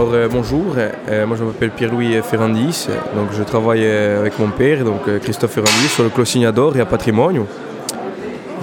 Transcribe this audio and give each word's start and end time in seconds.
Alors 0.00 0.14
euh, 0.14 0.28
bonjour, 0.32 0.76
euh, 0.78 1.26
moi 1.26 1.36
je 1.38 1.44
m'appelle 1.44 1.72
Pierre-Louis 1.72 2.22
Ferrandis, 2.22 2.88
donc 3.14 3.32
je 3.36 3.42
travaille 3.42 3.84
euh, 3.84 4.18
avec 4.18 4.38
mon 4.38 4.48
père, 4.48 4.82
donc 4.82 5.02
Christophe 5.20 5.50
Ferrandis, 5.50 5.88
sur 5.88 6.02
le 6.02 6.08
Clos 6.08 6.24
Signador 6.24 6.74
et 6.78 6.80
à 6.80 6.86
Patrimoine. 6.86 7.44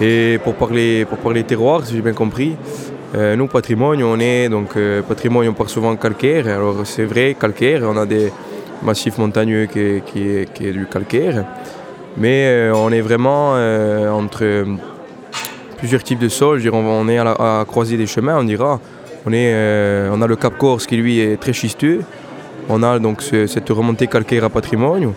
Et 0.02 0.40
pour 0.44 0.56
parler, 0.56 1.06
pour 1.06 1.20
parler 1.20 1.44
terroir, 1.44 1.86
si 1.86 1.94
j'ai 1.94 2.02
bien 2.02 2.14
compris, 2.14 2.56
nous 3.14 3.46
Patrimoine, 3.46 4.02
on 4.02 4.20
est 4.20 4.50
donc 4.50 4.72
on 4.76 5.54
parle 5.54 5.70
souvent 5.70 5.96
calcaire. 5.96 6.48
Alors 6.48 6.78
c'est 6.86 7.06
vrai, 7.06 7.36
calcaire, 7.40 7.84
on 7.84 7.98
a 7.98 8.08
des 8.08 8.34
massifs 8.82 9.20
montagneux 9.20 9.68
qui 9.68 10.02
qui 10.08 10.48
qui 10.56 10.68
est 10.68 10.74
du 10.74 10.88
calcaire, 10.88 11.46
mais 12.18 12.72
on 12.74 12.92
est 12.92 13.02
vraiment 13.02 13.52
entre 14.12 14.66
plusieurs 15.78 16.02
types 16.02 16.20
de 16.20 16.30
sols. 16.30 16.68
On 16.74 17.08
est 17.08 17.20
à 17.20 17.24
la 17.24 17.60
à 17.60 17.66
croisée 17.66 17.96
des 17.96 18.08
chemins, 18.08 18.40
on 18.40 18.44
dira. 18.44 18.80
Euh, 19.34 20.10
on 20.12 20.22
a 20.22 20.28
le 20.28 20.36
Cap 20.36 20.58
Corse 20.58 20.86
qui 20.88 20.98
lui 20.98 21.20
est 21.20 21.38
très 21.38 21.54
schisteux. 21.54 22.02
On 22.70 22.84
a 22.84 23.00
donc 23.00 23.22
ce- 23.22 23.48
cette 23.48 23.70
remontée 23.70 24.08
calcaire 24.08 24.44
à 24.44 24.50
patrimoine. 24.50 25.14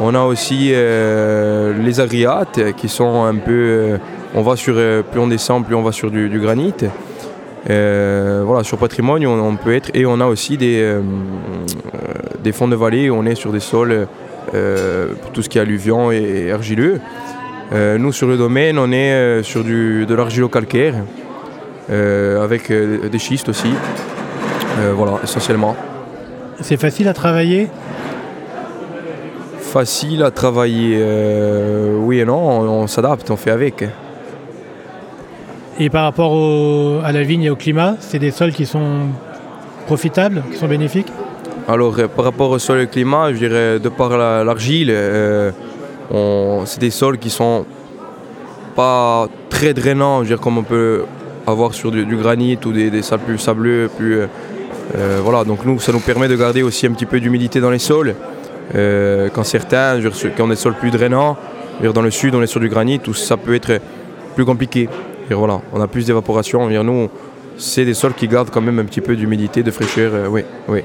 On 0.00 0.14
a 0.14 0.22
aussi 0.22 0.70
euh, 0.72 1.74
les 1.82 2.00
agriates 2.00 2.74
qui 2.76 2.88
sont 2.88 3.24
un 3.24 3.34
peu. 3.36 3.50
euh, 3.52 3.98
on 4.34 4.42
va 4.42 4.56
sur, 4.56 4.74
plus 5.10 5.20
on 5.20 5.26
descend, 5.26 5.66
plus 5.66 5.74
on 5.74 5.82
va 5.82 5.92
sur 5.92 6.10
du, 6.10 6.38
granit. 6.38 6.74
Voilà, 7.66 8.62
sur 8.62 8.78
patrimoine, 8.78 9.26
on, 9.26 9.56
peut 9.56 9.74
être. 9.74 9.90
Et 9.92 10.06
on 10.06 10.20
a 10.20 10.26
aussi 10.26 10.56
des, 10.56 10.94
fonds 12.52 12.68
de 12.68 12.76
vallée 12.76 13.10
où 13.10 13.16
on 13.16 13.26
est 13.26 13.34
sur 13.34 13.52
des 13.52 13.60
sols, 13.60 14.06
tout 15.32 15.42
ce 15.42 15.48
qui 15.48 15.58
est 15.58 15.60
alluvion 15.60 16.12
et, 16.12 16.52
argileux. 16.52 17.00
Nous, 17.72 18.12
sur 18.12 18.28
le 18.28 18.36
domaine, 18.36 18.78
on 18.78 18.92
est 18.92 19.42
sur 19.42 19.64
de 19.64 20.14
l'argilo-calcaire, 20.14 20.94
avec 21.90 22.70
euh, 22.70 23.08
des 23.08 23.18
schistes 23.18 23.48
aussi. 23.48 23.70
Euh, 24.78 24.92
voilà, 24.94 25.18
essentiellement. 25.22 25.74
C'est 26.60 26.76
facile 26.76 27.08
à 27.08 27.12
travailler? 27.14 27.68
Facile 29.58 30.22
à 30.24 30.30
travailler, 30.30 30.98
euh, 31.00 31.96
oui 31.98 32.18
et 32.20 32.24
non, 32.24 32.38
on, 32.38 32.68
on 32.82 32.86
s'adapte, 32.86 33.30
on 33.30 33.36
fait 33.36 33.50
avec. 33.50 33.84
Et 35.78 35.88
par 35.90 36.04
rapport 36.04 36.32
au- 36.32 36.98
à 37.04 37.12
la 37.12 37.22
vigne 37.22 37.44
et 37.44 37.50
au 37.50 37.56
climat, 37.56 37.94
c'est 38.00 38.18
des 38.18 38.30
sols 38.32 38.52
qui 38.52 38.66
sont 38.66 39.06
profitables, 39.86 40.42
qui 40.50 40.58
sont 40.58 40.66
bénéfiques? 40.66 41.06
Alors, 41.68 41.94
euh, 41.98 42.08
par 42.08 42.24
rapport 42.24 42.50
au 42.50 42.58
sol 42.58 42.80
et 42.80 42.84
au 42.84 42.86
climat, 42.88 43.32
je 43.32 43.38
dirais, 43.38 43.78
de 43.78 43.88
par 43.88 44.10
la- 44.18 44.42
l'argile, 44.44 44.88
euh, 44.90 45.52
c'est 46.64 46.80
des 46.80 46.90
sols 46.90 47.18
qui 47.18 47.30
sont 47.30 47.64
pas 48.74 49.28
très 49.48 49.72
drainants, 49.72 50.18
je 50.18 50.30
veux 50.30 50.34
dire, 50.36 50.40
comme 50.40 50.58
on 50.58 50.62
peut 50.64 51.04
avoir 51.50 51.74
sur 51.74 51.90
du, 51.90 52.04
du 52.04 52.16
granit 52.16 52.58
ou 52.64 52.72
des, 52.72 52.90
des 52.90 53.02
sols 53.02 53.20
plus 53.20 53.38
sableux. 53.38 53.90
Plus, 53.96 54.20
euh, 54.20 54.26
euh, 54.96 55.20
voilà, 55.22 55.44
donc 55.44 55.64
nous, 55.64 55.78
ça 55.78 55.92
nous 55.92 56.00
permet 56.00 56.28
de 56.28 56.36
garder 56.36 56.62
aussi 56.62 56.86
un 56.86 56.92
petit 56.92 57.06
peu 57.06 57.20
d'humidité 57.20 57.60
dans 57.60 57.70
les 57.70 57.78
sols. 57.78 58.14
Euh, 58.74 59.28
quand 59.32 59.44
certains, 59.44 59.98
dire, 59.98 60.12
quand 60.36 60.44
on 60.44 60.46
est 60.46 60.50
des 60.50 60.56
sols 60.56 60.74
plus 60.74 60.90
drainants, 60.90 61.36
dire, 61.80 61.92
dans 61.92 62.02
le 62.02 62.10
sud, 62.10 62.34
on 62.34 62.42
est 62.42 62.46
sur 62.46 62.60
du 62.60 62.68
granit, 62.68 63.00
où 63.08 63.14
ça 63.14 63.36
peut 63.36 63.54
être 63.54 63.80
plus 64.34 64.44
compliqué. 64.44 64.88
Dire, 65.28 65.38
voilà, 65.38 65.60
on 65.72 65.80
a 65.80 65.86
plus 65.86 66.06
d'évaporation. 66.06 66.68
Nous, 66.68 67.08
c'est 67.56 67.84
des 67.84 67.94
sols 67.94 68.14
qui 68.14 68.26
gardent 68.28 68.50
quand 68.50 68.60
même 68.60 68.78
un 68.78 68.84
petit 68.84 69.00
peu 69.00 69.16
d'humidité, 69.16 69.62
de 69.62 69.70
fraîcheur. 69.70 70.12
euh, 70.14 70.26
oui, 70.28 70.42
oui. 70.68 70.80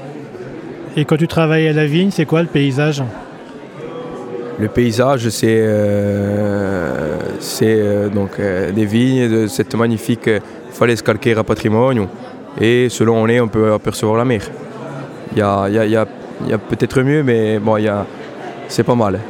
Et 0.96 1.04
quand 1.04 1.16
tu 1.16 1.28
travailles 1.28 1.68
à 1.68 1.72
la 1.72 1.86
vigne, 1.86 2.10
c'est 2.10 2.26
quoi 2.26 2.42
le 2.42 2.48
paysage? 2.48 3.02
Le 4.58 4.68
paysage, 4.68 5.28
c'est 5.28 5.62
c'est, 7.40 7.76
euh, 7.78 8.08
donc 8.08 8.38
euh, 8.38 8.72
des 8.72 8.86
vignes, 8.86 9.28
de 9.28 9.46
cette 9.46 9.74
magnifique 9.74 10.28
euh, 10.28 10.40
falaise 10.70 11.02
calcaire 11.02 11.38
à 11.38 11.44
patrimoine. 11.44 12.06
Et 12.60 12.88
selon 12.88 13.22
on 13.22 13.28
est, 13.28 13.40
on 13.40 13.48
peut 13.48 13.72
apercevoir 13.72 14.18
la 14.18 14.24
mer. 14.24 14.42
Il 15.32 15.38
y 15.38 15.42
a, 15.42 15.68
y 15.68 16.56
peut-être 16.68 17.02
mieux, 17.02 17.22
mais 17.22 17.60
c'est 18.68 18.82
pas 18.82 18.94
mal. 18.94 19.20